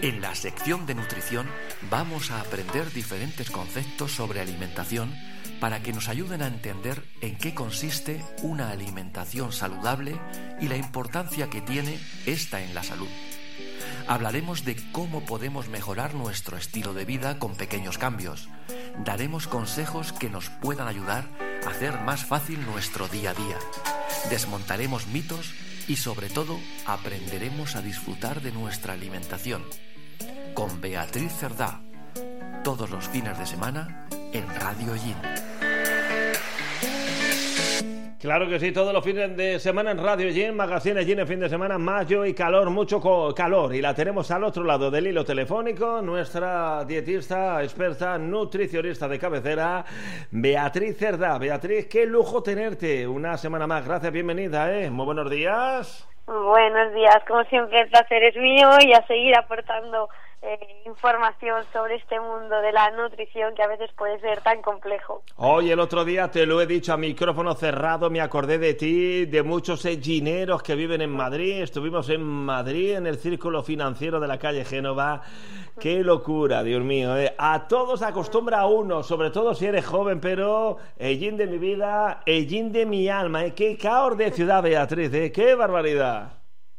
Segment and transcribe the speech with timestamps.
[0.00, 1.48] En la sección de nutrición
[1.90, 5.14] vamos a aprender diferentes conceptos sobre alimentación
[5.60, 10.20] para que nos ayuden a entender en qué consiste una alimentación saludable
[10.60, 13.08] y la importancia que tiene esta en la salud.
[14.06, 18.48] Hablaremos de cómo podemos mejorar nuestro estilo de vida con pequeños cambios.
[19.04, 21.28] Daremos consejos que nos puedan ayudar
[21.66, 23.58] a hacer más fácil nuestro día a día.
[24.30, 25.52] Desmontaremos mitos
[25.88, 29.64] y sobre todo aprenderemos a disfrutar de nuestra alimentación.
[30.54, 31.80] Con Beatriz Cerdá,
[32.62, 35.47] todos los fines de semana en Radio Yin.
[38.20, 41.38] Claro que sí, todos los fines de semana en Radio Yin, Magazine Yin en fin
[41.38, 43.00] de semana, mayo y calor, mucho
[43.32, 43.72] calor.
[43.72, 49.84] Y la tenemos al otro lado del hilo telefónico, nuestra dietista, experta, nutricionista de cabecera,
[50.32, 51.38] Beatriz Cerda.
[51.38, 53.86] Beatriz, qué lujo tenerte una semana más.
[53.86, 54.90] Gracias, bienvenida, ¿eh?
[54.90, 56.04] Muy buenos días.
[56.26, 60.08] Buenos días, como siempre el placer es mío y a seguir aportando
[60.42, 65.22] eh, información sobre este mundo de la nutrición que a veces puede ser tan complejo.
[65.36, 69.26] Hoy el otro día te lo he dicho a micrófono cerrado, me acordé de ti,
[69.26, 71.62] de muchos egineros que viven en Madrid.
[71.62, 75.22] Estuvimos en Madrid en el círculo financiero de la calle Génova.
[75.80, 77.16] Qué locura, Dios mío.
[77.16, 77.34] ¿eh?
[77.38, 82.72] A todos acostumbra uno, sobre todo si eres joven, pero Ellín de mi vida, Ellín
[82.72, 83.44] de mi alma.
[83.44, 83.54] ¿eh?
[83.54, 85.32] Qué caos de ciudad, Beatriz, ¿eh?
[85.32, 86.32] qué barbaridad.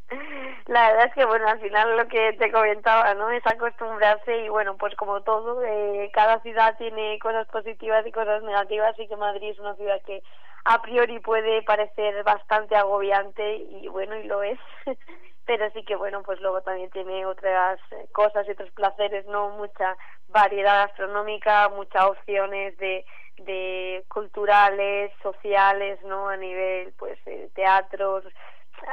[0.69, 3.31] La verdad es que, bueno, al final lo que te comentaba, ¿no?
[3.31, 8.43] Es acostumbrarse y, bueno, pues como todo, eh, cada ciudad tiene cosas positivas y cosas
[8.43, 10.21] negativas, y que Madrid es una ciudad que
[10.65, 14.59] a priori puede parecer bastante agobiante y, bueno, y lo es.
[15.47, 17.79] Pero sí que, bueno, pues luego también tiene otras
[18.11, 19.49] cosas y otros placeres, ¿no?
[19.49, 23.05] Mucha variedad gastronómica, muchas opciones de
[23.45, 26.27] de culturales, sociales, ¿no?
[26.27, 28.25] A nivel, pues, eh, teatros,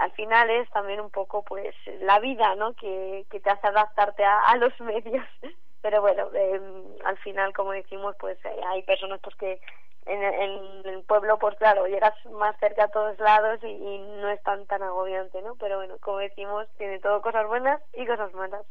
[0.01, 4.25] al final es también un poco pues la vida no que, que te hace adaptarte
[4.25, 5.25] a, los medios.
[5.83, 6.61] Pero bueno eh,
[7.05, 9.61] al final como decimos pues eh, hay personas pues que
[10.07, 14.29] en, en, el pueblo pues claro llegas más cerca a todos lados y, y no
[14.31, 18.33] es tan tan agobiante no pero bueno como decimos tiene todo cosas buenas y cosas
[18.35, 18.65] malas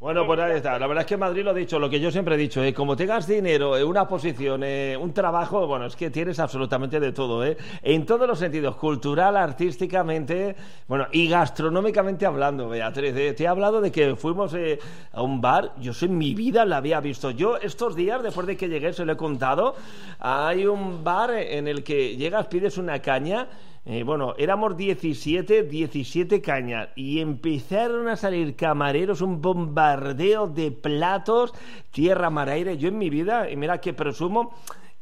[0.00, 0.78] bueno, pues ahí está.
[0.78, 2.72] La verdad es que Madrid lo ha dicho, lo que yo siempre he dicho, ¿eh?
[2.72, 7.44] como tengas dinero, una posición, eh, un trabajo, bueno, es que tienes absolutamente de todo,
[7.44, 7.56] ¿eh?
[7.82, 10.54] En todos los sentidos, cultural, artísticamente,
[10.86, 13.12] bueno, y gastronómicamente hablando, Beatriz.
[13.16, 13.32] ¿eh?
[13.32, 14.78] Te he hablado de que fuimos eh,
[15.12, 17.32] a un bar, yo en mi vida la había visto.
[17.32, 19.74] Yo estos días, después de que llegué, se lo he contado,
[20.20, 23.48] hay un bar en el que llegas, pides una caña
[23.90, 31.54] eh, bueno, éramos 17, 17 cañas y empezaron a salir camareros, un bombardeo de platos,
[31.90, 32.76] tierra, mar, aire.
[32.76, 34.52] Yo en mi vida, y mira que presumo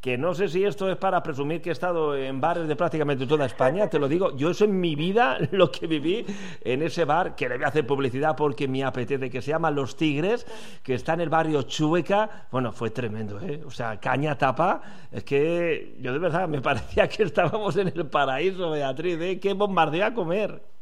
[0.07, 3.27] que no sé si esto es para presumir que he estado en bares de prácticamente
[3.27, 6.25] toda España, te lo digo, yo eso en mi vida lo que viví
[6.61, 9.73] en ese bar, que le voy a hacer publicidad porque me apetece, que se llama
[9.73, 10.47] Los Tigres,
[10.85, 13.65] que está en el barrio Chueca, bueno, fue tremendo, ¿eh?
[13.67, 14.81] O sea, caña tapa,
[15.11, 19.41] es que yo de verdad me parecía que estábamos en el paraíso, Beatriz, ¿eh?
[19.41, 20.76] Qué bombardeo a comer.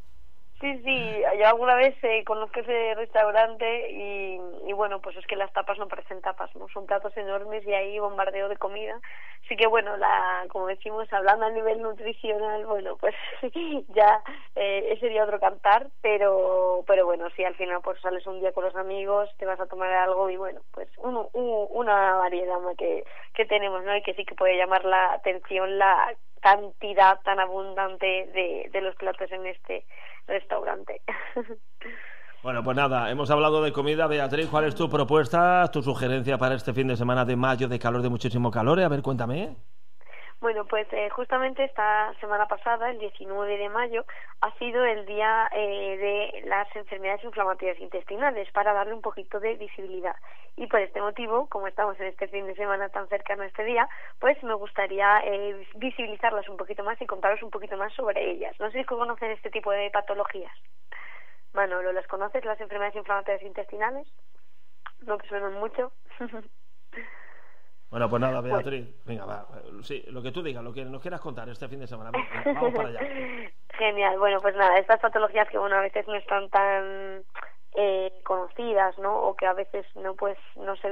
[0.64, 5.36] Sí, sí, yo alguna vez eh, conozco ese restaurante y, y, bueno, pues es que
[5.36, 6.68] las tapas no parecen tapas, ¿no?
[6.70, 8.98] Son platos enormes y ahí bombardeo de comida.
[9.44, 13.14] Así que bueno, la, como decimos, hablando a nivel nutricional, bueno, pues
[13.88, 14.22] ya
[14.54, 18.64] eh, sería otro cantar, pero, pero bueno, sí, al final pues sales un día con
[18.64, 23.04] los amigos, te vas a tomar algo y bueno, pues un, una variedad que,
[23.34, 23.94] que tenemos, ¿no?
[23.94, 28.94] Y que sí que puede llamar la atención la cantidad tan abundante de, de los
[28.96, 29.84] platos en este
[30.26, 31.00] restaurante.
[32.42, 34.06] Bueno, pues nada, hemos hablado de comida.
[34.06, 37.78] Beatriz, ¿cuál es tu propuesta, tu sugerencia para este fin de semana de mayo de
[37.78, 38.80] calor, de muchísimo calor?
[38.80, 39.56] A ver, cuéntame.
[40.44, 44.04] Bueno, pues eh, justamente esta semana pasada, el 19 de mayo,
[44.42, 49.54] ha sido el día eh, de las enfermedades inflamatorias intestinales para darle un poquito de
[49.54, 50.14] visibilidad.
[50.56, 53.64] Y por este motivo, como estamos en este fin de semana tan cercano a este
[53.64, 53.88] día,
[54.20, 58.54] pues me gustaría eh, visibilizarlas un poquito más y contaros un poquito más sobre ellas.
[58.60, 60.52] No sé si conocen este tipo de patologías.
[61.54, 64.06] Manolo, ¿las conoces, las enfermedades inflamatorias intestinales?
[65.06, 65.90] No que suenan mucho.
[67.94, 69.46] Bueno, pues nada, Beatriz, venga, va.
[69.84, 72.10] Sí, lo que tú digas, lo que nos quieras contar este fin de semana.
[72.44, 72.98] vamos para allá.
[73.78, 77.22] Genial, bueno, pues nada, estas patologías que bueno, a veces no están tan
[77.76, 79.16] eh, conocidas, ¿no?
[79.16, 80.90] O que a veces no pues no se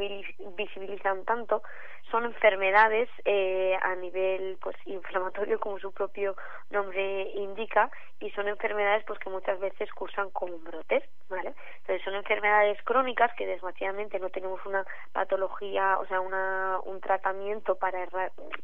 [0.56, 1.64] visibilizan tanto,
[2.12, 6.37] son enfermedades eh, a nivel pues inflamatorio como su propio
[6.70, 12.14] nombre indica y son enfermedades pues que muchas veces cursan como brotes vale entonces son
[12.14, 18.06] enfermedades crónicas que desgraciadamente no tenemos una patología o sea una un tratamiento para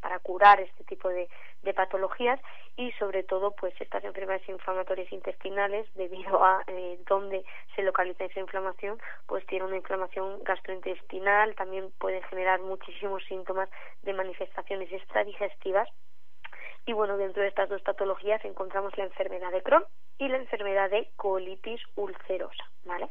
[0.00, 1.28] para curar este tipo de,
[1.74, 2.40] patologías
[2.76, 7.44] y sobre todo pues estas enfermedades inflamatorias intestinales debido a eh, dónde
[7.76, 13.22] se localiza esa inflamación pues tiene una inflamación gastrointestinal también puede generar muchísimos
[14.02, 15.88] de manifestaciones extradigestivas.
[16.86, 19.84] Y bueno dentro de estas dos patologías encontramos la enfermedad de Crohn
[20.18, 23.08] y la enfermedad de colitis ulcerosa vale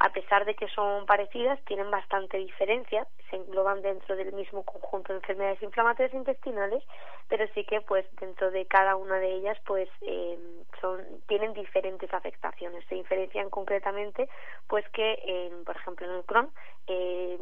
[0.00, 5.12] a pesar de que son parecidas, tienen bastante diferencia, se engloban dentro del mismo conjunto
[5.12, 6.82] de enfermedades inflamatorias intestinales,
[7.28, 10.38] pero sí que pues dentro de cada una de ellas pues eh,
[10.80, 12.84] son tienen diferentes afectaciones.
[12.88, 14.28] Se diferencian concretamente
[14.68, 16.50] pues que, por ejemplo, en el Crohn
[16.90, 17.38] eh,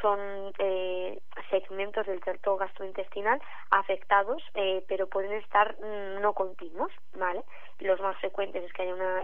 [0.00, 0.18] son
[0.58, 3.40] eh, segmentos del tracto gastrointestinal
[3.70, 7.42] afectados, eh, pero pueden estar mm, no continuos, ¿vale?
[7.78, 9.22] Los más frecuentes es que haya una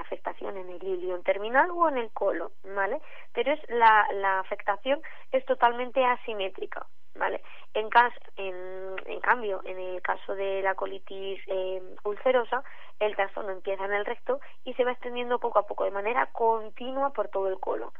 [0.00, 3.00] afectación en el ilion terminal o en el colon, ¿vale?
[3.32, 5.00] Pero es la, la afectación
[5.30, 7.42] es totalmente asimétrica, ¿vale?
[7.74, 7.88] En,
[8.36, 12.62] en, en, cambio, en el caso de la colitis eh, ulcerosa,
[13.00, 16.26] el trastorno empieza en el recto y se va extendiendo poco a poco de manera
[16.32, 17.90] continua por todo el colon.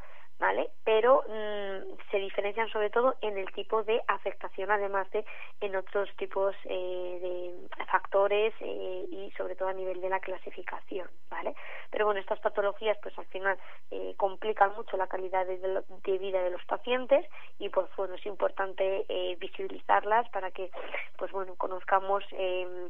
[0.42, 0.70] ¿Vale?
[0.82, 5.24] Pero mm, se diferencian sobre todo en el tipo de afectación, además de
[5.60, 11.08] en otros tipos eh, de factores eh, y sobre todo a nivel de la clasificación,
[11.30, 11.54] ¿vale?
[11.92, 13.56] Pero bueno, estas patologías pues al final
[13.92, 17.24] eh, complican mucho la calidad de, de, vida de los pacientes
[17.60, 20.72] y pues bueno, es importante eh, visibilizarlas para que
[21.18, 22.88] pues bueno, conozcamos eh,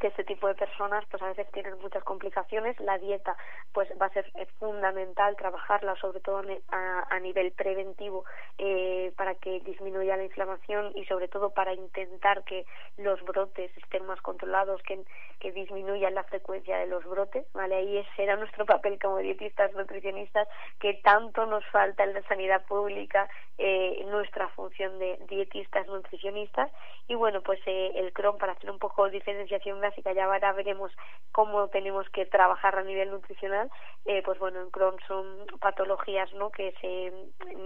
[0.00, 2.78] que este tipo de personas pues a veces tienen muchas complicaciones.
[2.80, 3.36] La dieta
[3.72, 8.24] pues va a ser eh, fundamental trabajarla sobre todo a, a nivel preventivo
[8.58, 12.66] eh, para que disminuya la inflamación y sobre todo para intentar que
[12.96, 15.04] los brotes estén más controlados que,
[15.38, 20.48] que disminuyan la frecuencia de los brotes vale ahí será nuestro papel como dietistas nutricionistas
[20.78, 26.70] que tanto nos falta en la sanidad pública eh, nuestra función de dietistas nutricionistas.
[27.08, 30.92] Y bueno pues eh, el Crohn para hacer un poco diferenciación básica, ya ahora veremos
[31.32, 33.70] cómo tenemos que trabajar a nivel nutricional,
[34.04, 36.50] eh, pues bueno, en Crohn son patologías ¿no?
[36.50, 37.12] que se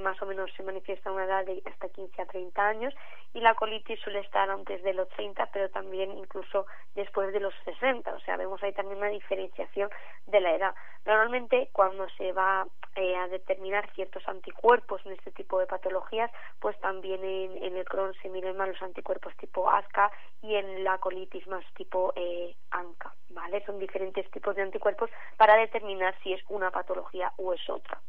[0.02, 2.94] más o menos se manifiesta a una edad de hasta 15 a 30 años
[3.32, 7.54] y la colitis suele estar antes de los 30, pero también incluso después de los
[7.64, 9.90] 60, o sea, vemos ahí también una diferenciación
[10.26, 10.74] de la edad.
[11.04, 12.66] Normalmente cuando se va
[12.96, 16.30] eh, a determinar ciertos anticuerpos en este tipo de patologías,
[16.60, 20.10] pues también en, en el Crohn se miran más los anticuerpos tipo ASCA
[20.42, 23.64] y en la colitis más tipo eh, ANCA, ¿vale?
[23.64, 28.00] Son diferentes tipos de anticuerpos para determinar si es una patología o es otra.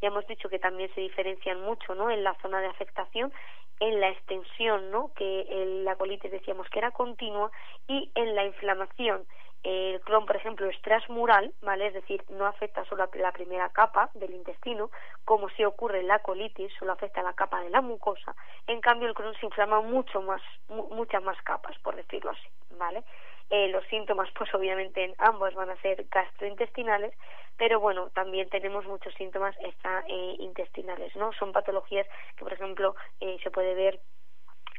[0.00, 2.10] Ya hemos dicho que también se diferencian mucho, ¿no?
[2.10, 3.32] En la zona de afectación,
[3.80, 5.12] en la extensión, ¿no?
[5.14, 7.50] Que la colitis decíamos que era continua
[7.88, 9.26] y en la inflamación
[9.64, 11.86] el Crohn, por ejemplo, es transmural, ¿vale?
[11.86, 14.90] Es decir, no afecta solo a la primera capa del intestino,
[15.24, 18.36] como si ocurre en la colitis, solo afecta a la capa de la mucosa.
[18.66, 22.46] En cambio, el Crohn se inflama mucho más, muchas más capas, por decirlo así,
[22.78, 23.04] ¿vale?
[23.50, 27.14] Eh, los síntomas, pues obviamente en ambos van a ser gastrointestinales,
[27.56, 31.32] pero bueno, también tenemos muchos síntomas eh, intestinales, ¿no?
[31.34, 32.06] Son patologías
[32.36, 34.00] que, por ejemplo, eh, se puede ver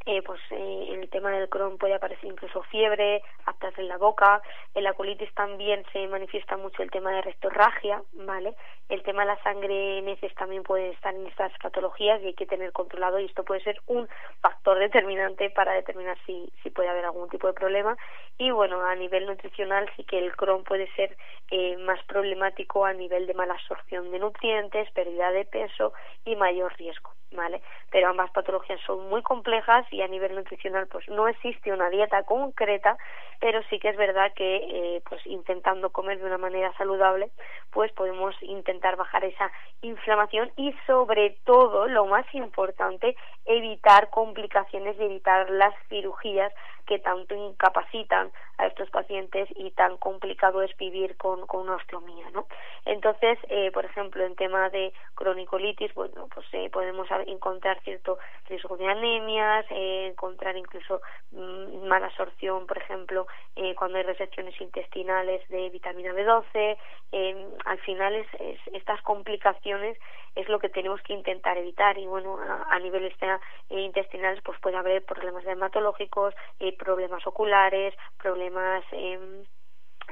[0.06, 4.42] eh, pues eh, el tema del Crohn puede aparecer incluso fiebre, aptas en la boca,
[4.74, 8.56] en la colitis también se manifiesta mucho el tema de rectorragia, ¿vale?
[8.88, 12.34] El tema de la sangre en heces también puede estar en estas patologías y hay
[12.36, 14.08] que tener controlado y esto puede ser un
[14.42, 17.98] factor determinante para determinar si, si puede haber algún tipo de problema
[18.38, 21.18] y bueno, a nivel nutricional sí que el Crohn puede ser
[21.50, 25.94] eh, más problemático a nivel de mala absorción de nutrientes, pérdida de peso
[26.26, 27.12] y mayor riesgo.
[27.32, 27.62] ¿vale?
[27.92, 32.24] Pero ambas patologías son muy complejas y a nivel nutricional pues no existe una dieta
[32.24, 32.98] concreta,
[33.40, 37.32] pero sí que es verdad que eh, pues intentando comer de una manera saludable
[37.72, 45.04] pues podemos intentar bajar esa inflamación y sobre todo lo más importante evitar complicaciones y
[45.04, 46.52] evitar las cirugías
[46.86, 52.30] que tanto incapacitan a estos pacientes y tan complicado es vivir con, con una osteomía,
[52.32, 52.48] ¿no?
[52.86, 58.78] Entonces, eh, por ejemplo, en tema de cronicolitis, bueno, pues eh, podemos encontrar cierto riesgo
[58.78, 61.02] de anemias, eh, encontrar incluso
[61.32, 66.78] mm, mala absorción, por ejemplo, eh, cuando hay resecciones intestinales de vitamina B12.
[67.12, 69.98] Eh, al final, es, es, estas complicaciones
[70.36, 73.28] es lo que tenemos que intentar evitar y bueno, a, a nivel este,
[73.70, 76.34] intestinales pues puede haber problemas dermatológicos,
[76.76, 79.44] problemas oculares, problemas eh,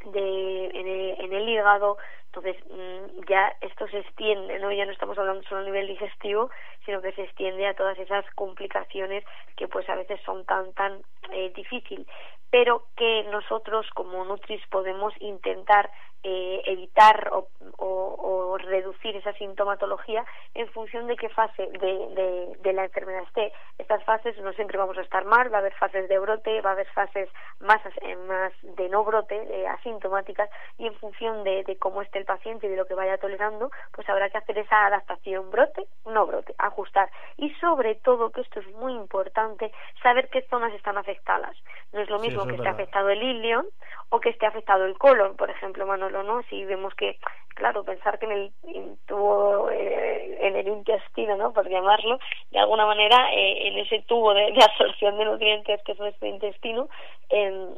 [0.05, 4.71] de, en, el, en el hígado, Entonces, mm, ya esto se extiende, ¿no?
[4.71, 6.49] Ya no estamos hablando solo a nivel digestivo,
[6.85, 9.23] sino que se extiende a todas esas complicaciones
[9.55, 12.05] que pues a veces son tan, tan eh, difícil
[12.53, 15.89] pero que nosotros como Nutris podemos intentar
[16.21, 17.31] eh, evitar
[17.77, 20.23] o, reducir esa sintomatología
[20.53, 23.51] en función de qué fase de, de, la enfermedad esté.
[23.77, 26.69] Estas fases no siempre vamos a estar mal, va a haber fases de brote, va
[26.69, 27.27] a haber fases
[27.59, 32.19] más, eh, más de no brote, eh, asintomáticas, y en función de, de cómo esté
[32.19, 35.85] el paciente y de lo que vaya tolerando, pues habrá que hacer esa adaptación brote,
[36.05, 37.09] no brote, ajustar.
[37.37, 41.55] Y sobre todo, que esto es muy importante, saber qué zonas están afectadas.
[41.93, 43.65] No es lo mismo que esté afectado el ilion
[44.09, 46.41] o que esté afectado el colon, por ejemplo, Manolo, ¿no?
[46.43, 47.17] Si vemos que,
[47.55, 48.51] claro, pensar que en el
[49.07, 51.53] tubo, eh, en el intestino, ¿no?
[51.53, 52.19] Por llamarlo,
[52.51, 56.89] de alguna manera, eh, en ese tubo de, absorción de nutrientes que es nuestro intestino,
[57.33, 57.75] em,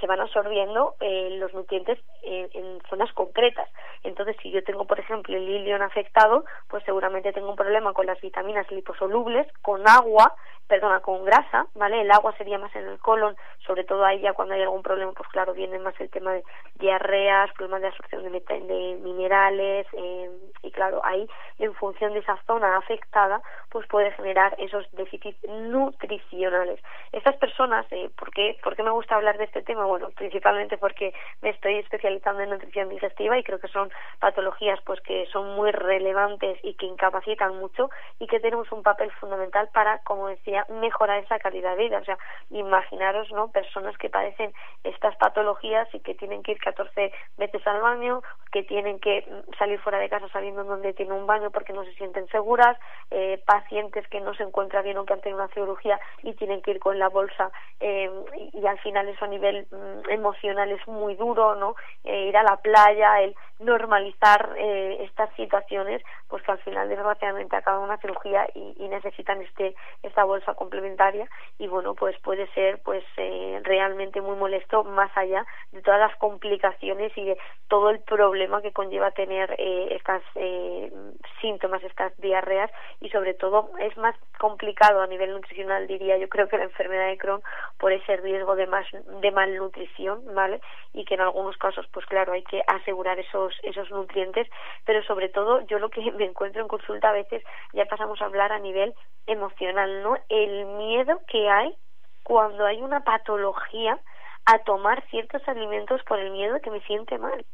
[0.00, 3.68] se van absorbiendo eh, los nutrientes en, en, zonas concretas.
[4.02, 8.06] Entonces, si yo tengo, por ejemplo, el ilion afectado, pues seguramente tengo un problema con
[8.06, 10.34] las vitaminas liposolubles, con agua,
[10.66, 12.00] perdona, con grasa, ¿vale?
[12.00, 15.12] El agua sería más en el colon, sobre todo ahí ya cuando hay algún problema,
[15.12, 16.42] pues claro, viene más el tema de
[16.74, 20.30] diarreas, problemas de absorción de, de minerales, eh,
[20.62, 26.80] y claro, ahí en función de esa zona afectada, pues puede generar esos déficits nutricionales.
[27.12, 29.84] Estas personas, eh, ¿por, qué, ¿por qué me gusta hablar de este tema?
[29.84, 31.12] Bueno, principalmente porque
[31.42, 35.70] me estoy especializando en nutrición digestiva y creo que son patologías pues que son muy
[35.70, 41.22] relevantes y que incapacitan mucho y que tenemos un papel fundamental para, como decía, mejorar
[41.22, 41.98] esa calidad de vida.
[41.98, 42.18] O sea,
[42.50, 43.48] imaginaros, ¿no?
[43.48, 48.62] Personas que padecen estas patologías y que tienen que ir 14 veces al baño, que
[48.62, 49.26] tienen que
[49.58, 52.78] salir fuera de casa sabiendo dónde tiene un baño porque no se sienten seguras,
[53.10, 56.62] eh, pacientes que no se encuentran bien o que han tenido una cirugía y tienen
[56.62, 57.50] que ir con la bolsa
[57.80, 58.10] eh,
[58.52, 61.74] y, al final eso a nivel mm, emocional es muy duro, ¿no?
[62.04, 67.56] Eh, ir a la playa, el normalizar eh, estas situaciones, pues que al final desgraciadamente
[67.56, 71.26] acaban una cirugía y, y necesitan este esta bolsa complementaria.
[71.58, 76.14] Y bueno pues puede ser pues eh, realmente muy molesto más allá de todas las
[76.16, 80.92] complicaciones y de todo el problema que conlleva tener eh, estas eh,
[81.40, 82.70] síntomas estas diarreas.
[83.00, 86.28] Y sobre todo es más complicado a nivel nutricional diría yo.
[86.28, 87.42] Creo que la enfermedad de Crohn
[87.78, 90.60] por ese riesgo de más de malnutrición vale
[90.92, 94.48] y que en algunos casos pues claro hay que asegurar esos esos nutrientes
[94.84, 97.42] pero sobre todo yo lo que me encuentro en consulta a veces
[97.72, 98.94] ya pasamos a hablar a nivel
[99.26, 101.74] emocional no el miedo que hay
[102.22, 104.00] cuando hay una patología
[104.46, 107.44] a tomar ciertos alimentos por el miedo que me siente mal.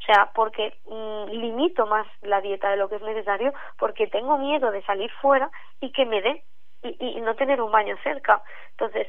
[0.00, 4.38] O sea, porque mm, limito más la dieta de lo que es necesario, porque tengo
[4.38, 6.44] miedo de salir fuera y que me dé
[6.82, 8.42] y, y no tener un baño cerca.
[8.70, 9.08] Entonces,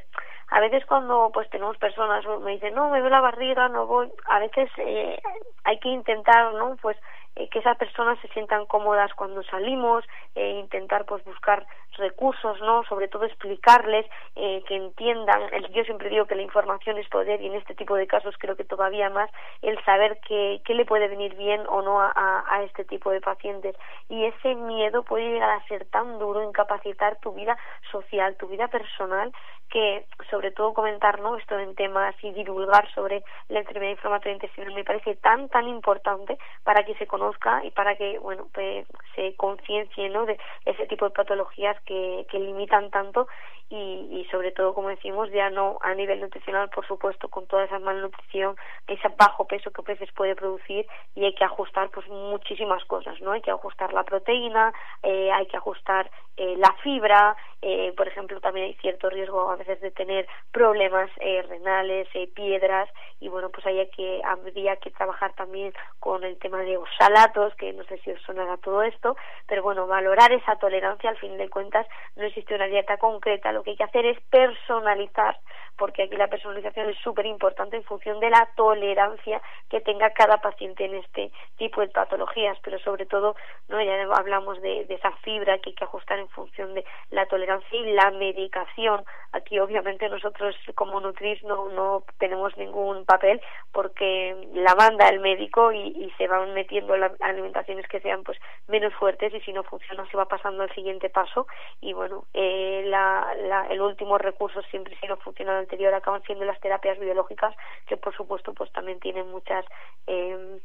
[0.51, 4.11] a veces cuando pues tenemos personas me dicen no me veo la barriga no voy
[4.29, 5.19] a veces eh,
[5.63, 6.97] hay que intentar no pues
[7.39, 10.03] eh, que esas personas se sientan cómodas cuando salimos,
[10.35, 11.65] eh, intentar pues buscar
[11.97, 12.83] recursos, ¿no?
[12.83, 14.05] Sobre todo explicarles,
[14.35, 15.41] eh, que entiendan,
[15.71, 18.57] yo siempre digo que la información es poder y en este tipo de casos creo
[18.57, 19.29] que todavía más
[19.61, 23.21] el saber qué, qué le puede venir bien o no a, a este tipo de
[23.21, 23.75] pacientes
[24.09, 27.57] y ese miedo puede llegar a ser tan duro, incapacitar tu vida
[27.91, 29.31] social, tu vida personal,
[29.69, 31.37] que sobre todo comentar ¿no?
[31.37, 36.37] esto en temas y divulgar sobre la enfermedad inflamatoria intestinal me parece tan tan importante
[36.63, 37.28] para que se conozca
[37.63, 40.25] y para que bueno pues, se conciencie ¿no?
[40.25, 43.27] de ese tipo de patologías que, que limitan tanto
[43.71, 47.77] y, sobre todo como decimos ya no a nivel nutricional por supuesto con toda esa
[47.77, 48.55] malnutrición
[48.87, 53.21] ese bajo peso que a veces puede producir y hay que ajustar pues muchísimas cosas
[53.21, 58.07] no hay que ajustar la proteína eh, hay que ajustar eh, la fibra eh, por
[58.07, 63.27] ejemplo también hay cierto riesgo a veces de tener problemas eh, renales eh, piedras y
[63.27, 66.77] bueno pues hay que habría que trabajar también con el tema de
[67.19, 69.15] oxalatos que no sé si os sonará todo esto
[69.47, 71.85] pero bueno valorar esa tolerancia al fin de cuentas
[72.15, 73.51] no existe una dieta concreta.
[73.51, 75.37] Lo que hay que hacer es personalizar
[75.79, 80.37] porque aquí la personalización es súper importante en función de la tolerancia que tenga cada
[80.37, 83.35] paciente en este tipo de patologías, pero sobre todo,
[83.69, 87.79] no ya hablamos de, esa fibra que hay que ajustar en función de la tolerancia
[87.79, 89.05] y la medicación.
[89.31, 95.71] Aquí obviamente nosotros como Nutris no, no tenemos ningún papel porque la manda el médico
[95.71, 99.63] y, y se van metiendo las alimentaciones que sean pues menos fuertes y si no
[99.63, 101.47] funciona se va pasando al siguiente paso
[101.79, 106.45] y bueno, eh, la, la, el último recurso siempre si no funciona anterior acaban siendo
[106.45, 109.63] las terapias biológicas que por supuesto pues también tienen muchas
[110.07, 110.59] eh,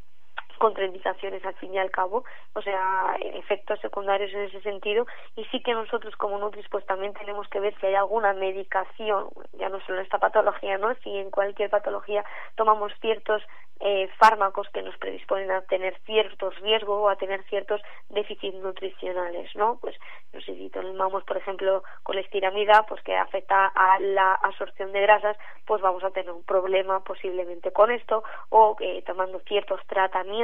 [0.57, 5.07] contraindicaciones al fin y al cabo, o sea, efectos secundarios en ese sentido,
[5.37, 9.29] y sí que nosotros como Nutris pues también tenemos que ver si hay alguna medicación,
[9.55, 10.95] ya no solo en esta patología, ¿no?
[11.03, 12.25] Si en cualquier patología
[12.57, 13.43] tomamos ciertos
[13.81, 19.55] eh, fármacos que nos predisponen a tener ciertos riesgos o a tener ciertos déficits nutricionales,
[19.57, 19.79] ¿no?
[19.81, 19.97] Pues
[20.33, 25.37] no sé si tomamos, por ejemplo, colestiramida, pues que afecta a la absorción de grasas,
[25.67, 30.44] pues vamos a tener un problema posiblemente con esto, o eh, tomando ciertos tratamientos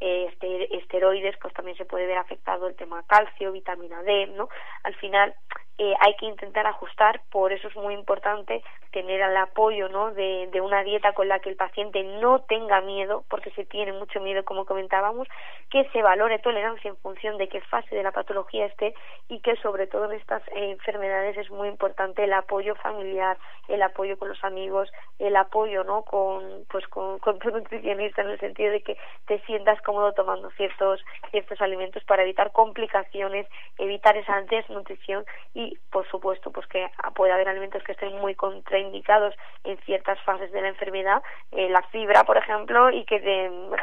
[0.00, 4.48] eh, este, esteroides, pues también se puede ver afectado el tema calcio, vitamina D, ¿no?
[4.84, 5.34] Al final
[5.82, 10.12] eh, hay que intentar ajustar, por eso es muy importante tener el apoyo ¿no?
[10.12, 13.94] de, de, una dieta con la que el paciente no tenga miedo, porque se tiene
[13.94, 15.26] mucho miedo, como comentábamos,
[15.70, 18.94] que se valore tolerancia en función de qué fase de la patología esté
[19.28, 23.80] y que sobre todo en estas eh, enfermedades es muy importante el apoyo familiar, el
[23.82, 26.02] apoyo con los amigos, el apoyo ¿no?
[26.02, 28.98] con, pues, con, con tu nutricionista en el sentido de que
[29.30, 33.46] te sientas cómodo tomando ciertos, ciertos alimentos para evitar complicaciones,
[33.78, 39.36] evitar esa desnutrición y por supuesto pues que puede haber alimentos que estén muy contraindicados
[39.62, 41.22] en ciertas fases de la enfermedad
[41.52, 43.20] eh, la fibra por ejemplo y que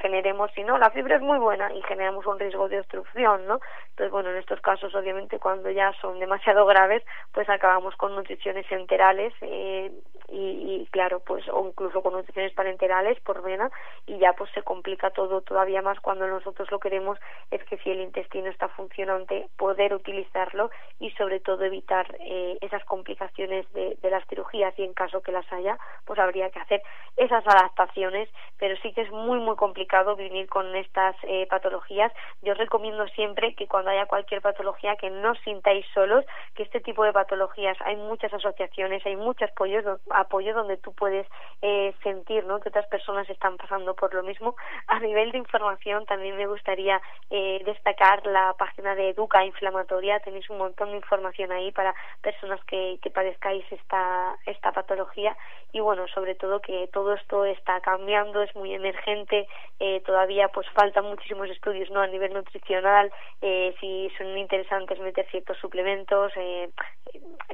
[0.01, 3.61] generemos si no la fibra es muy buena y generamos un riesgo de obstrucción no
[3.91, 8.69] entonces bueno en estos casos obviamente cuando ya son demasiado graves pues acabamos con nutriciones
[8.69, 9.93] enterales eh,
[10.29, 13.71] y, y, claro pues o incluso con nutriciones parenterales por vena
[14.05, 17.19] y ya pues se complica todo todavía más cuando nosotros lo queremos
[17.51, 22.83] es que si el intestino está funcionante poder utilizarlo y sobre todo evitar eh, esas
[22.85, 26.81] complicaciones de, las cirugías y en caso que las haya pues habría que hacer
[27.17, 32.53] esas adaptaciones pero sí que es muy muy complicado vivir con estas eh, patologías yo
[32.53, 36.23] os recomiendo siempre que cuando haya cualquier patología que no os sintáis solos
[36.55, 41.27] que este tipo de patologías hay muchas asociaciones hay muchos apoyos apoyo donde tú puedes
[41.61, 42.59] eh, sentir ¿no?
[42.59, 44.55] que otras personas están pasando por lo mismo
[44.87, 44.99] a
[45.31, 50.19] de información también me gustaría eh, destacar la página de Educa Inflamatoria.
[50.19, 55.35] Tenéis un montón de información ahí para personas que, que padezcáis esta, esta patología.
[55.71, 59.47] Y bueno, sobre todo que todo esto está cambiando, es muy emergente,
[59.79, 65.25] eh, todavía pues faltan muchísimos estudios no a nivel nutricional, eh, si son interesantes meter
[65.29, 66.69] ciertos suplementos, eh,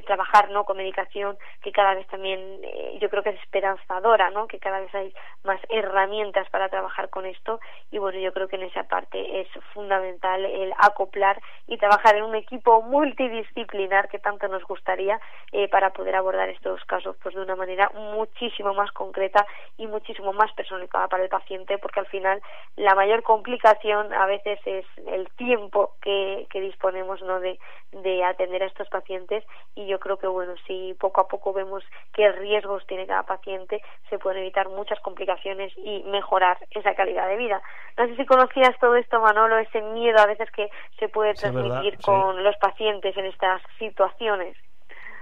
[0.06, 4.46] trabajar no con medicación que cada vez también eh, yo creo que es esperanzadora, ¿no?
[4.46, 5.14] que cada vez hay
[5.44, 9.48] más herramientas para trabajar con esto y bueno, yo creo que en esa parte es
[9.72, 15.20] fundamental el acoplar y trabajar en un equipo multidisciplinar que tanto nos gustaría
[15.52, 19.46] eh, para poder abordar estos casos pues de una manera muchísimo más concreta
[19.78, 22.42] y muchísimo más personalizada para el paciente porque al final
[22.76, 28.88] la mayor complicación a veces es el tiempo que, disponemos no de atender a estos
[28.88, 29.44] pacientes.
[29.74, 33.82] Y yo creo que bueno si poco a poco vemos qué riesgos tiene cada paciente
[34.08, 37.53] se pueden evitar muchas complicaciones y mejorar esa calidad de vida
[37.96, 41.98] no sé si conocías todo esto Manolo ese miedo a veces que se puede transmitir
[41.98, 44.56] con los pacientes en estas situaciones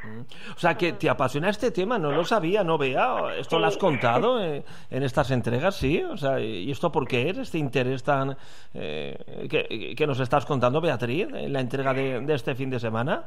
[0.03, 0.21] Mm.
[0.57, 3.37] O sea, que te apasiona este tema, no lo sabía, no vea.
[3.39, 5.77] ¿Esto lo has contado en, estas entregas?
[5.77, 6.03] Sí.
[6.03, 8.37] O sea, ¿y esto por qué es este interés tan.
[8.75, 12.81] Eh, que, que, nos estás contando, Beatriz, en la entrega de, de este fin de
[12.81, 13.25] semana?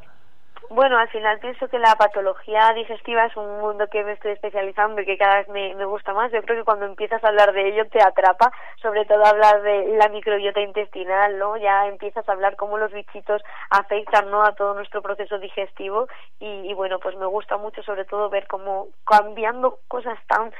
[0.70, 5.02] Bueno, al final pienso que la patología digestiva es un mundo que me estoy especializando
[5.02, 6.32] y que cada vez me, me, gusta más.
[6.32, 8.52] Yo creo que cuando empiezas a hablar de ello te atrapa,
[8.82, 11.58] sobre todo hablar de la microbiota intestinal, ¿no?
[11.58, 14.44] Ya empiezas a hablar cómo los bichitos afectan, ¿no?
[14.44, 16.08] A todo nuestro proceso digestivo
[16.40, 20.52] y, y bueno, pues me gusta mucho sobre todo ver cómo cambiando cosas tan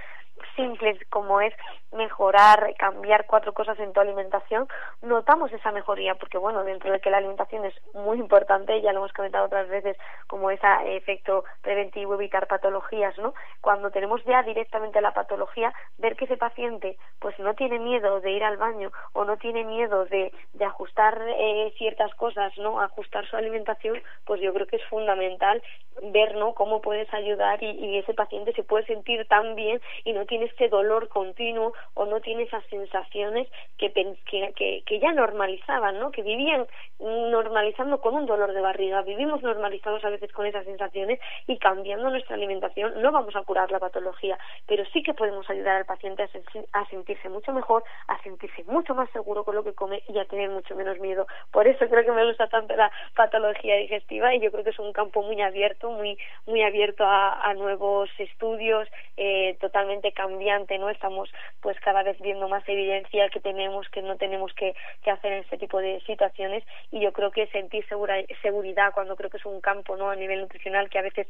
[0.56, 1.54] simples como es
[1.92, 4.68] mejorar, cambiar cuatro cosas en tu alimentación,
[5.02, 9.00] notamos esa mejoría, porque bueno, dentro de que la alimentación es muy importante, ya lo
[9.00, 10.68] hemos comentado otras veces, como ese
[10.98, 13.34] efecto preventivo, evitar patologías, ¿no?
[13.62, 18.32] Cuando tenemos ya directamente la patología, ver que ese paciente pues no tiene miedo de
[18.32, 22.82] ir al baño o no tiene miedo de, de ajustar eh, ciertas cosas, ¿no?
[22.82, 25.64] Ajustar su alimentación, pues yo creo que es fundamental
[26.12, 26.54] ver, ¿no?
[26.54, 30.46] Cómo puedes ayudar y, y ese paciente se puede sentir tan bien y no tiene
[30.46, 36.12] este dolor continuo o no tiene esas sensaciones que, que, que, ya normalizaban, ¿no?
[36.12, 36.66] Que vivían
[37.00, 39.02] normalizando con un dolor de barriga.
[39.02, 43.72] Vivimos normalizados a veces con esas sensaciones y cambiando nuestra alimentación no vamos a curar
[43.72, 48.22] la patología, pero sí que podemos ayudar al paciente a, a sentirse mucho mejor, a
[48.24, 51.28] sentirse mucho más seguro con lo que come y a tener mucho menos miedo.
[51.52, 54.80] Por eso creo que me gusta tanto la patología digestiva y yo creo que es
[54.80, 60.90] un campo muy abierto, muy muy abierto a, a nuevos estudios, eh, totalmente cambiante, ¿no?
[60.90, 61.30] Estamos
[61.62, 64.74] pues cada vez viendo más evidencia que tenemos, que no tenemos que,
[65.04, 69.16] que hacer en este tipo de situaciones y yo creo que sentir segura, seguridad cuando
[69.16, 70.10] creo que es un campo, ¿no?
[70.10, 71.28] A nivel nutricional que a veces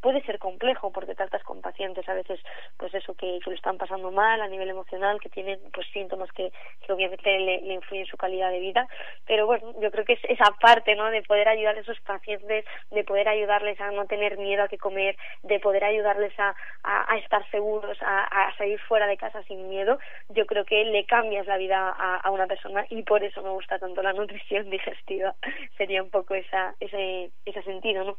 [0.00, 2.40] puede ser complejo porque tratas con pacientes a veces
[2.76, 6.52] pues eso que, lo están pasando mal a nivel emocional, que tienen pues síntomas que,
[6.88, 8.86] obviamente le, influyen en su calidad de vida,
[9.26, 11.10] pero bueno, yo creo que es esa parte, ¿no?
[11.10, 14.78] De poder ayudar a esos pacientes, de poder ayudarles a no tener miedo a que
[14.78, 19.68] comer, de poder ayudarles a, a, estar seguros, a, a, salir fuera de casa sin
[19.68, 23.42] miedo, yo creo que le cambias la vida a, a, una persona y por eso
[23.42, 25.34] me gusta tanto la nutrición digestiva.
[25.76, 28.16] Sería un poco esa, ese, ese sentido, ¿no?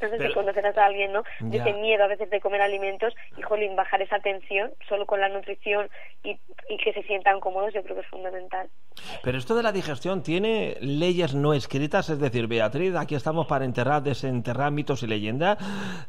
[0.00, 1.24] Entonces, si conocerás a alguien, ¿no?
[1.40, 5.20] De ese miedo a veces de comer alimentos y, jolín, bajar esa tensión solo con
[5.20, 5.88] la nutrición
[6.22, 8.68] y, y que se sientan cómodos, yo creo que es fundamental.
[9.22, 13.64] Pero esto de la digestión tiene leyes no escritas, es decir, Beatriz, aquí estamos para
[13.64, 15.58] enterrar, desenterrar mitos y leyendas.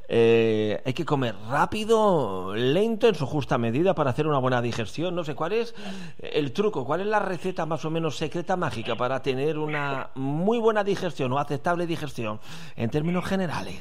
[0.08, 5.16] Eh, hay que comer rápido, lento, en su justa medida para hacer una buena digestión.
[5.16, 5.76] No sé, ¿cuál es
[6.20, 6.86] el truco?
[6.86, 11.32] ¿Cuál es la receta más o menos secreta mágica para tener una muy buena digestión
[11.34, 12.40] o aceptable digestión
[12.76, 13.79] en términos generales?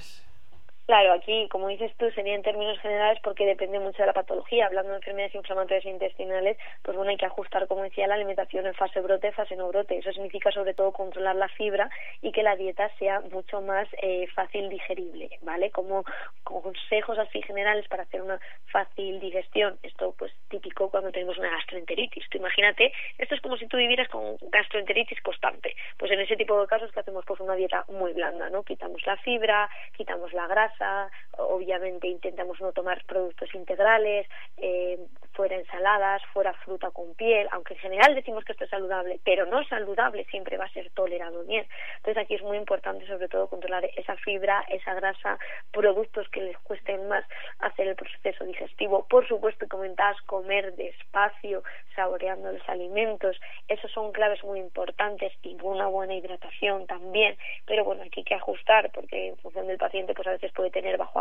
[0.88, 4.64] Claro, aquí, como dices tú, sería en términos generales porque depende mucho de la patología.
[4.64, 8.72] Hablando de enfermedades inflamatorias intestinales, pues bueno, hay que ajustar, como decía, la alimentación en
[8.72, 9.98] fase brote, fase no brote.
[9.98, 11.90] Eso significa sobre todo controlar la fibra
[12.22, 15.70] y que la dieta sea mucho más eh, fácil digerible, ¿vale?
[15.70, 16.04] Como,
[16.42, 18.40] consejos así generales para hacer una
[18.72, 19.78] fácil digestión.
[19.82, 22.30] Esto, pues, típico cuando tenemos una gastroenteritis.
[22.30, 25.76] Tú imagínate, esto es como si tú vivieras con gastroenteritis constante.
[25.98, 28.62] Pues en ese tipo de casos que hacemos pues una dieta muy blanda, ¿no?
[28.62, 31.06] Quitamos la fibra, quitamos la grasa, uh,
[31.38, 34.98] obviamente intentamos no tomar productos integrales, eh,
[35.32, 39.46] fuera ensaladas, fuera fruta con piel, aunque en general decimos que esto es saludable, pero
[39.46, 41.66] no saludable siempre va a ser tolerado bien.
[41.98, 45.38] Entonces aquí es muy importante sobre todo controlar esa fibra, esa grasa,
[45.70, 47.24] productos que les cuesten más
[47.60, 49.06] hacer el proceso digestivo.
[49.08, 51.62] Por supuesto, comentabas comer despacio,
[51.94, 58.02] saboreando los alimentos, esos son claves muy importantes y una buena hidratación también, pero bueno,
[58.02, 61.18] aquí hay que ajustar porque en función del paciente pues a veces puede tener bajo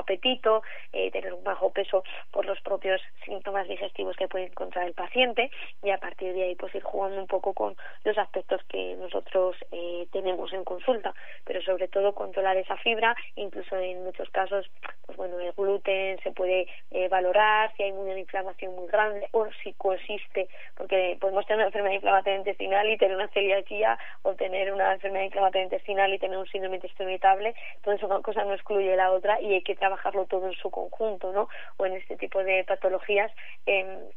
[0.94, 5.52] eh, tener un bajo peso por los propios síntomas digestivos que puede encontrar el paciente
[5.84, 9.56] y a partir de ahí pues ir jugando un poco con los aspectos que nosotros
[9.72, 11.14] eh, tenemos en consulta,
[11.46, 14.70] pero sobre todo controlar esa fibra, incluso en muchos casos,
[15.06, 19.48] pues bueno, el gluten se puede eh, valorar si hay una inflamación muy grande o
[19.64, 24.74] si consiste, porque podemos tener una enfermedad inflamatoria intestinal y tener una celiaquía o tener
[24.74, 28.96] una enfermedad inflamatoria intestinal y tener un síndrome intestinal irritable, entonces una cosa no excluye
[28.96, 31.50] la otra y hay que trabajarlo todo en su conjunto, ¿no?
[31.78, 33.32] O en este tipo de patologías
[33.66, 34.10] eh,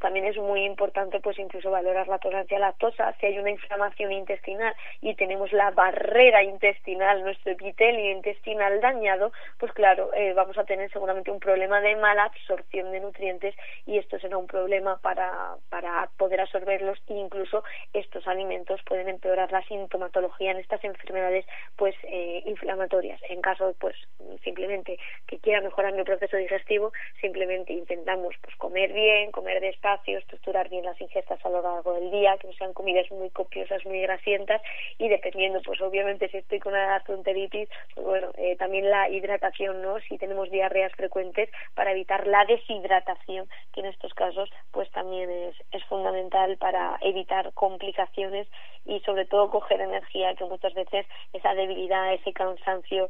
[0.00, 3.14] también es muy importante pues incluso valorar la tolerancia a la lactosa.
[3.18, 9.72] Si hay una inflamación intestinal y tenemos la barrera intestinal nuestro epitelio intestinal dañado pues
[9.72, 13.54] claro eh, vamos a tener seguramente un problema de mala absorción de nutrientes
[13.86, 16.98] y esto será un problema para para poder absorberlos.
[17.08, 23.20] E incluso estos alimentos pueden empeorar la sintomatología en estas enfermedades pues eh, inflamatorias.
[23.30, 23.96] En caso pues
[24.44, 30.68] simplemente que quiera mejorar mi proceso digestivo simplemente intentamos pues comer bien comer despacio, estructurar
[30.68, 34.00] bien las ingestas a lo largo del día, que no sean comidas muy copiosas, muy
[34.02, 34.60] grasientas
[34.98, 39.80] y dependiendo, pues obviamente si estoy con una gastroenteritis, pues bueno, eh, también la hidratación,
[39.80, 39.98] ¿no?
[40.00, 45.56] Si tenemos diarreas frecuentes para evitar la deshidratación, que en estos casos pues también es,
[45.72, 48.46] es fundamental para evitar complicaciones
[48.84, 53.08] y sobre todo coger energía, que muchas veces esa debilidad, ese cansancio,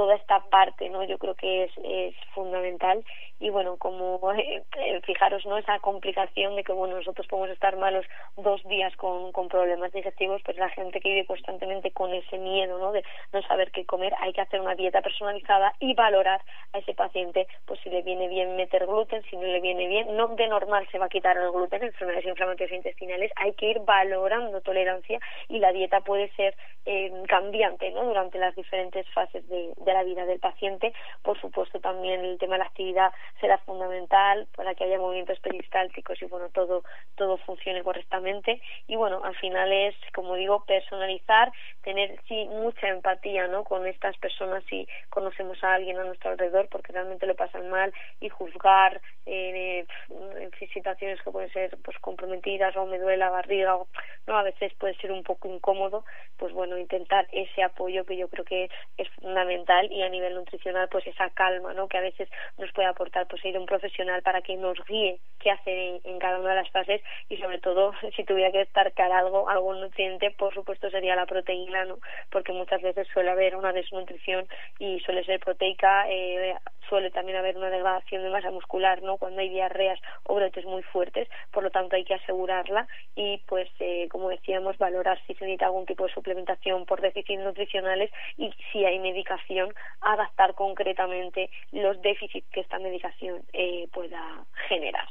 [0.00, 1.04] toda esta parte, ¿no?
[1.04, 3.04] Yo creo que es, es fundamental
[3.38, 4.62] y bueno, como eh,
[5.04, 5.58] fijaros, ¿no?
[5.58, 8.06] Esa complicación de que, bueno, nosotros podemos estar malos
[8.38, 12.78] dos días con, con problemas digestivos, pues la gente que vive constantemente con ese miedo,
[12.78, 12.92] ¿no?
[12.92, 16.40] De no saber qué comer, hay que hacer una dieta personalizada y valorar
[16.72, 20.16] a ese paciente, pues si le viene bien meter gluten, si no le viene bien,
[20.16, 23.80] no de normal se va a quitar el gluten, enfermedades inflamatorias intestinales, hay que ir
[23.80, 28.04] valorando tolerancia y la dieta puede ser eh, cambiante, ¿no?
[28.04, 32.60] Durante las diferentes fases de la vida del paciente, por supuesto también el tema de
[32.60, 36.82] la actividad será fundamental para que haya movimientos peristálticos y bueno todo
[37.16, 38.60] todo funcione correctamente.
[38.86, 44.16] Y bueno al final es como digo personalizar tener sí mucha empatía no con estas
[44.18, 49.00] personas si conocemos a alguien a nuestro alrededor porque realmente lo pasan mal y juzgar
[49.26, 53.88] eh, en situaciones que pueden ser pues comprometidas o me duele la barriga o
[54.26, 56.04] no a veces puede ser un poco incómodo
[56.36, 60.88] pues bueno intentar ese apoyo que yo creo que es fundamental y a nivel nutricional
[60.88, 64.42] pues esa calma no que a veces nos puede aportar pues ir un profesional para
[64.42, 68.24] que nos guíe qué hacer en, cada una de las fases y sobre todo si
[68.24, 71.98] tuviera que destacar algo algún nutriente por supuesto sería la proteína no
[72.30, 74.46] porque muchas veces suele haber una desnutrición
[74.78, 76.54] y suele ser proteica eh,
[76.88, 80.82] suele también haber una degradación de masa muscular no cuando hay diarreas o brotes muy
[80.82, 85.44] fuertes por lo tanto hay que asegurarla y pues eh, como decíamos valorar si se
[85.44, 92.00] necesita algún tipo de suplementación por déficits nutricionales y si hay medicación adaptar concretamente los
[92.02, 95.06] déficits que esta medicación eh, pueda generar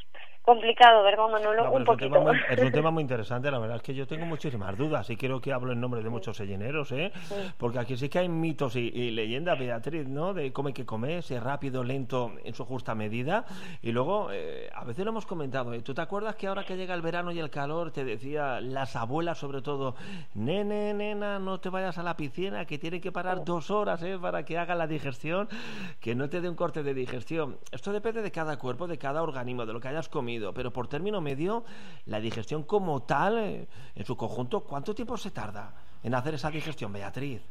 [0.49, 1.71] complicado, ¿verdad, Manolo?
[1.71, 2.05] un poquito.
[2.05, 4.25] Es un, tema muy, es un, tema muy, interesante, la verdad es que yo tengo
[4.25, 7.12] muchísimas dudas y creo que hablo en nombre de muchos selleneros, ¿eh?
[7.57, 10.33] Porque aquí sí que hay mitos y, leyendas, Beatriz, ¿no?
[10.33, 13.45] De hay que comer, si rápido, lento, en su justa medida.
[13.83, 15.81] Y luego, eh, a veces lo hemos comentado, ¿eh?
[15.81, 18.95] ¿tú te acuerdas que ahora que llega el verano y el calor, te decía las
[18.95, 19.95] abuelas sobre todo,
[20.33, 24.17] nene, nena, no te vayas a la piscina, que tiene que parar dos horas, ¿eh?
[24.19, 25.47] Para que haga la digestión,
[25.99, 27.57] que no te dé un corte de digestión.
[27.71, 30.88] Esto depende de cada cuerpo, de cada organismo, de lo que hayas comido pero por
[30.88, 31.63] término medio,
[32.06, 35.73] la digestión como tal, eh, en su conjunto, ¿cuánto tiempo se tarda
[36.04, 37.41] en hacer esa digestión, Beatriz?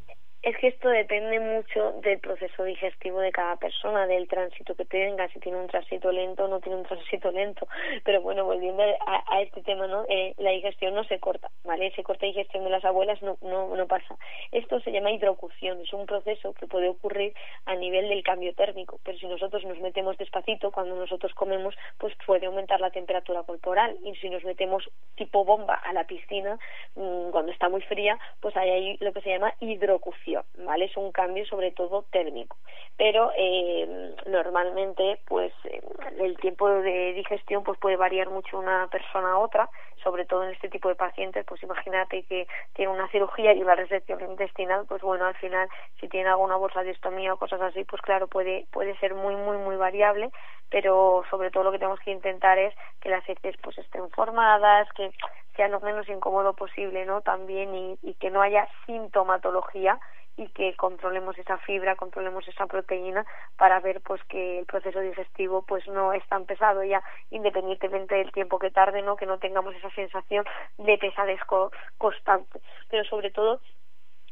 [0.40, 5.26] Es que esto depende mucho del proceso digestivo de cada persona, del tránsito que tenga,
[5.28, 7.66] si tiene un tránsito lento o no tiene un tránsito lento.
[8.04, 10.04] Pero bueno, volviendo a, este tema, ¿no?
[10.08, 11.90] Eh, la digestión no se corta, ¿vale?
[11.96, 14.16] Se corta digestión de las abuelas, no, no, no pasa.
[14.52, 17.34] Esto se llama hidrocución, es un proceso que puede ocurrir
[17.66, 22.14] a nivel del cambio térmico, pero si nosotros nos metemos despacito, cuando nosotros comemos, pues
[22.24, 23.96] puede aumentar la temperatura corporal.
[24.04, 26.58] Y si nos metemos tipo bomba a la piscina,
[26.94, 30.27] mmm, cuando está muy fría, pues hay ahí lo que se llama hidrocución
[30.58, 30.86] ¿vale?
[30.86, 32.56] Es un cambio sobre todo térmico.
[32.96, 35.80] Pero eh, normalmente, pues, eh,
[36.18, 39.68] el tiempo de digestión pues puede variar mucho una persona a otra,
[40.08, 43.74] sobre todo en este tipo de pacientes, pues imagínate que tiene una cirugía y una
[43.74, 45.68] resección intestinal, pues bueno, al final,
[46.00, 49.36] si tiene alguna bolsa de estomía o cosas así, pues claro, puede, puede ser muy,
[49.36, 50.30] muy, muy variable,
[50.70, 54.88] pero sobre todo lo que tenemos que intentar es que las heces pues estén formadas,
[54.96, 55.12] que
[55.56, 57.20] sea lo menos incómodo posible, ¿no?
[57.20, 60.00] También y, y que no haya sintomatología
[60.38, 65.62] y que controlemos esa fibra, controlemos esa proteína para ver pues que el proceso digestivo
[65.66, 69.16] pues no es tan pesado ya independientemente del tiempo que tarde, ¿no?
[69.16, 70.44] Que no tengamos esa sensación
[70.78, 71.40] de pesadez
[71.98, 73.60] constante, pero sobre todo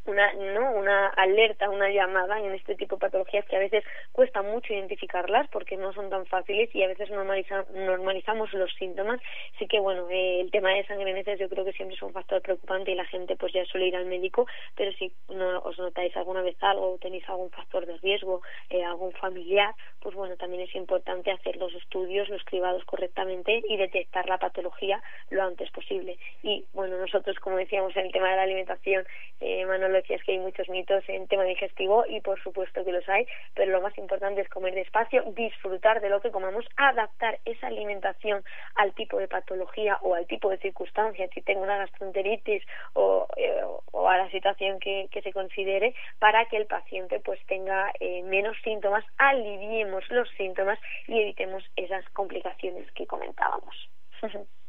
[0.06, 4.42] una no una alerta una llamada en este tipo de patologías que a veces cuesta
[4.42, 9.20] mucho identificarlas porque no son tan fáciles y a veces normalizamos los síntomas.
[9.58, 12.02] Sí que bueno eh, el tema de sangre en heces yo creo que siempre es
[12.02, 15.58] un factor preocupante y la gente pues ya suele ir al médico pero si no
[15.60, 20.14] os notáis alguna vez algo o tenéis algún factor de riesgo eh, algún familiar pues
[20.14, 25.42] bueno también es importante hacer los estudios los cribados correctamente y detectar la patología lo
[25.42, 26.18] antes posible.
[26.42, 29.04] Y bueno nosotros como decíamos en el tema de la alimentación
[29.40, 33.08] eh, Manolo decías que hay muchos mitos en tema digestivo y por supuesto que los
[33.08, 37.66] hay, pero lo más importante es comer despacio, disfrutar de lo que comamos, adaptar esa
[37.66, 42.62] alimentación al tipo de patología o al tipo de circunstancia, si tengo una gastroenteritis
[42.94, 43.60] o, eh,
[43.92, 48.56] a la situación que, que, se considere, para que el paciente pues tenga eh, menos
[48.62, 53.74] síntomas, aliviemos los síntomas y evitemos esas complicaciones que comentábamos.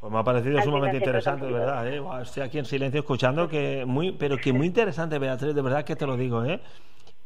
[0.00, 1.88] Pues me ha parecido sumamente interesante, de verdad.
[1.88, 2.02] ¿eh?
[2.22, 5.96] Estoy aquí en silencio escuchando, que muy, pero que muy interesante, Beatriz, de verdad que
[5.96, 6.44] te lo digo.
[6.44, 6.60] ¿eh?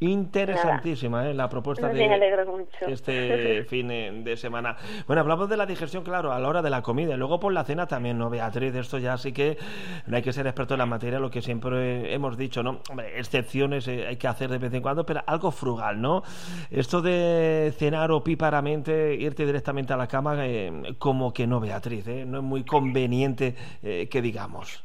[0.03, 1.35] Interesantísima ¿eh?
[1.35, 4.75] la propuesta de este fin de semana.
[5.07, 7.13] Bueno, hablamos de la digestión, claro, a la hora de la comida.
[7.13, 8.75] Y luego por la cena también, ¿no, Beatriz?
[8.75, 9.59] Esto ya sí que
[10.07, 12.81] no hay que ser experto en la materia, lo que siempre hemos dicho, ¿no?
[13.15, 16.23] excepciones eh, hay que hacer de vez en cuando, pero algo frugal, ¿no?
[16.71, 22.25] Esto de cenar opíparamente, irte directamente a la cama, eh, como que no, Beatriz, ¿eh?
[22.25, 24.83] No es muy conveniente que digamos.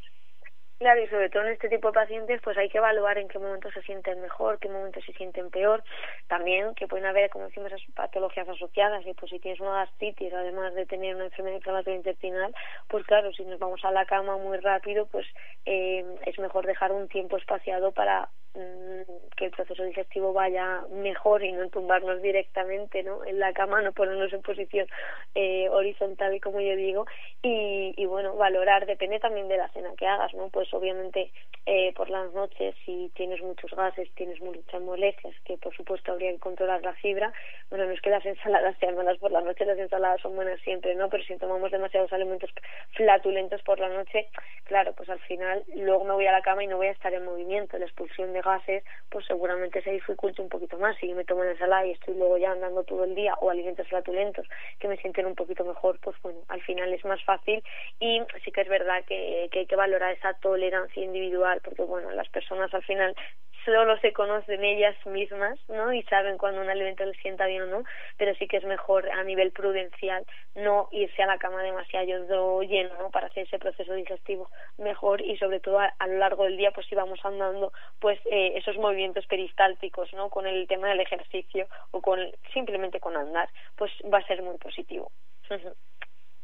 [0.78, 3.40] Claro, y sobre todo en este tipo de pacientes, pues hay que evaluar en qué
[3.40, 5.82] momentos se sienten mejor, qué momentos se sienten peor.
[6.28, 9.06] También que pueden haber, como decimos, patologías asociadas.
[9.08, 12.54] Y pues si tienes una gastritis, además de tener una enfermedad inflamatoria intestinal,
[12.90, 15.26] pues claro, si nos vamos a la cama muy rápido, pues
[15.66, 18.30] eh, es mejor dejar un tiempo espaciado para
[19.36, 23.26] que el proceso digestivo vaya mejor y no tumbarnos directamente ¿no?
[23.26, 24.88] en la cama, no ponernos en posición
[25.34, 27.06] eh, horizontal, como yo digo,
[27.42, 30.50] y, y, bueno, valorar, depende también de la cena que hagas, ¿no?
[30.50, 31.32] Pues obviamente
[31.66, 36.32] eh, por las noches, si tienes muchos gases, tienes muchas molestias, que por supuesto habría
[36.32, 37.34] que controlar la fibra,
[37.70, 40.60] bueno, no es que las ensaladas sean malas por la noche, las ensaladas son buenas
[40.62, 41.10] siempre, ¿no?
[41.10, 42.52] Pero si tomamos demasiados alimentos
[42.94, 44.30] flatulentos por la noche,
[44.64, 47.14] claro, pues al final luego me voy a la cama y no voy a estar
[47.14, 50.96] en movimiento, la expulsión de gases, pues seguramente se dificulte un poquito más.
[50.98, 53.50] Si yo me tomo la ensalada y estoy luego ya andando todo el día o
[53.50, 54.48] alimentos flatulentos
[54.80, 57.62] que me sienten un poquito mejor, pues bueno, al final es más fácil
[58.00, 62.12] y sí que es verdad que, que hay que valorar esa tolerancia individual porque bueno,
[62.12, 63.16] las personas al final
[63.66, 65.92] solo se conocen ellas mismas, ¿no?
[65.92, 67.84] Y saben cuando un alimento les sienta bien o no,
[68.18, 70.26] pero sí que es mejor a nivel prudencial
[70.56, 73.10] no irse a la cama demasiado lleno, ¿no?
[73.10, 76.88] Para hacer ese proceso digestivo mejor y sobre todo a, lo largo del día, pues
[76.88, 80.30] si vamos andando, pues eh, esos movimientos peristálticos, ¿no?
[80.30, 82.20] Con el tema del ejercicio o con
[82.54, 85.12] simplemente con andar, pues va a ser muy positivo.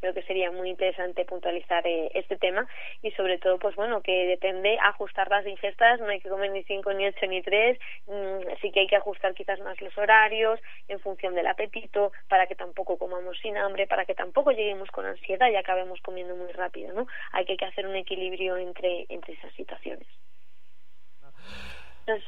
[0.02, 2.68] Creo que sería muy interesante puntualizar eh, este tema.
[3.02, 6.64] Y sobre todo pues bueno que depende ajustar las ingestas no hay que comer ni
[6.64, 10.60] cinco ni ocho ni tres mm, sí que hay que ajustar quizás más los horarios
[10.88, 15.06] en función del apetito para que tampoco comamos sin hambre para que tampoco lleguemos con
[15.06, 19.54] ansiedad y acabemos comiendo muy rápido no hay que hacer un equilibrio entre entre esas
[19.54, 20.08] situaciones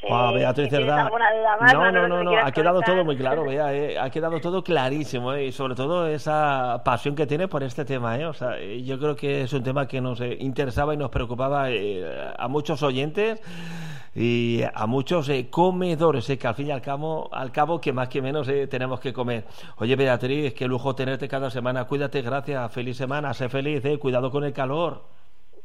[0.10, 1.10] no Beatriz Cerdá.
[1.74, 5.46] No, no, no, no, ha quedado todo muy claro, eh, ha quedado todo clarísimo eh,
[5.46, 8.17] y sobre todo esa pasión que tiene por este tema.
[8.17, 11.67] Eh, o sea, yo creo que es un tema que nos interesaba y nos preocupaba
[12.38, 13.41] a muchos oyentes
[14.15, 18.22] y a muchos comedores, que al fin y al cabo, al cabo que más que
[18.22, 19.46] menos tenemos que comer.
[19.78, 21.86] Oye, Beatriz, qué lujo tenerte cada semana.
[21.86, 25.22] Cuídate, gracias, feliz semana, sé feliz, cuidado con el calor.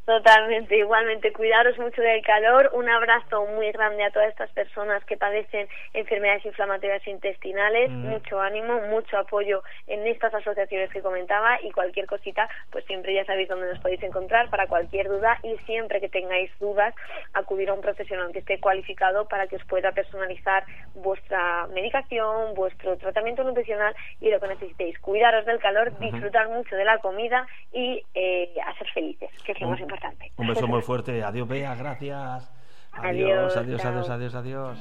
[0.09, 2.71] Totalmente, igualmente, cuidaros mucho del calor.
[2.73, 7.91] Un abrazo muy grande a todas estas personas que padecen enfermedades inflamatorias intestinales.
[7.91, 8.09] Mm.
[8.09, 13.27] Mucho ánimo, mucho apoyo en estas asociaciones que comentaba y cualquier cosita, pues siempre ya
[13.27, 16.95] sabéis dónde nos podéis encontrar para cualquier duda y siempre que tengáis dudas,
[17.35, 22.97] acudir a un profesional que esté cualificado para que os pueda personalizar vuestra medicación, vuestro
[22.97, 24.99] tratamiento nutricional y lo que necesitéis.
[25.01, 29.61] Cuidaros del calor, disfrutar mucho de la comida y eh, a ser felices, que es
[29.61, 29.98] lo más importante.
[30.37, 31.23] Un beso muy fuerte.
[31.23, 32.51] Adiós, Bea, gracias.
[32.93, 34.79] Adiós, adiós, adiós, adiós, adiós.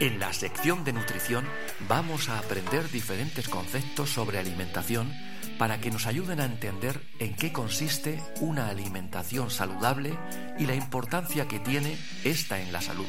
[0.00, 1.44] En la sección de nutrición
[1.88, 5.12] vamos a aprender diferentes conceptos sobre alimentación
[5.58, 10.16] para que nos ayuden a entender en qué consiste una alimentación saludable
[10.56, 13.08] y la importancia que tiene esta en la salud.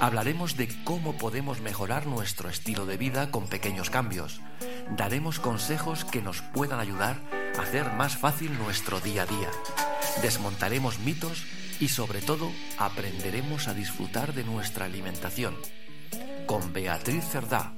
[0.00, 4.40] Hablaremos de cómo podemos mejorar nuestro estilo de vida con pequeños cambios.
[4.90, 7.16] Daremos consejos que nos puedan ayudar
[7.58, 9.48] a hacer más fácil nuestro día a día.
[10.20, 11.44] Desmontaremos mitos
[11.80, 15.56] y sobre todo aprenderemos a disfrutar de nuestra alimentación.
[16.46, 17.72] Con Beatriz Cerdá,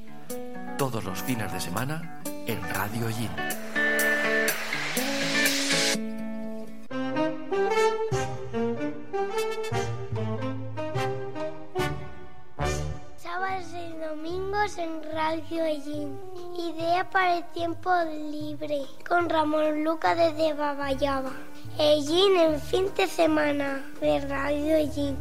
[0.79, 3.31] todos los fines de semana en Radio Yin.
[14.79, 15.94] en Radio Ellín.
[17.15, 17.91] Para el tiempo
[18.33, 18.83] libre.
[19.09, 21.31] Con Ramón Luca desde Babayaba.
[21.79, 25.17] Ellín en fin de semana de Radio Ellín.